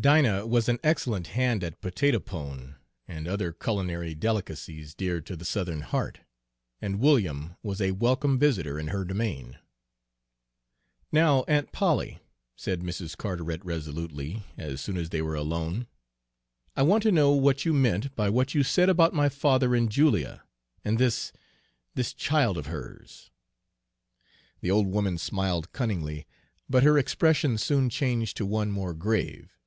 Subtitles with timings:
[0.00, 2.76] Dinah was an excellent hand at potato pone
[3.06, 6.20] and other culinary delicacies dear to the Southern heart,
[6.80, 9.58] and William was a welcome visitor in her domain.
[11.12, 12.18] "Now, Aunt Polly,"
[12.56, 13.14] said Mrs.
[13.14, 15.86] Carteret resolutely, as soon as they were alone,
[16.74, 19.92] "I want to know what you meant by what you said about my father and
[19.92, 20.44] Julia,
[20.82, 21.30] and this
[21.94, 23.30] this child of hers?"
[24.62, 26.26] The old woman smiled cunningly,
[26.70, 29.58] but her expression soon changed to one more grave.